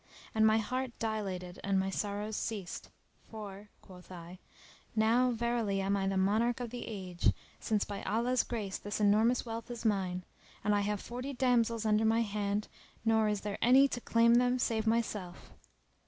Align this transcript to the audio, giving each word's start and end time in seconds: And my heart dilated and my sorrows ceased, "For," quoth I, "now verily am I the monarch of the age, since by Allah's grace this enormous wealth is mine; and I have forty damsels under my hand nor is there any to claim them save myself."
And 0.33 0.47
my 0.47 0.57
heart 0.57 0.97
dilated 0.97 1.59
and 1.63 1.79
my 1.79 1.91
sorrows 1.91 2.35
ceased, 2.35 2.89
"For," 3.29 3.69
quoth 3.83 4.11
I, 4.11 4.39
"now 4.95 5.29
verily 5.29 5.79
am 5.79 5.95
I 5.95 6.07
the 6.07 6.17
monarch 6.17 6.59
of 6.59 6.71
the 6.71 6.87
age, 6.87 7.31
since 7.59 7.85
by 7.85 8.01
Allah's 8.01 8.41
grace 8.43 8.79
this 8.79 8.99
enormous 8.99 9.45
wealth 9.45 9.69
is 9.69 9.85
mine; 9.85 10.23
and 10.63 10.73
I 10.73 10.79
have 10.81 11.01
forty 11.01 11.33
damsels 11.33 11.85
under 11.85 12.03
my 12.03 12.21
hand 12.21 12.67
nor 13.05 13.27
is 13.27 13.41
there 13.41 13.59
any 13.61 13.87
to 13.89 14.01
claim 14.01 14.33
them 14.33 14.57
save 14.57 14.87
myself." 14.87 15.51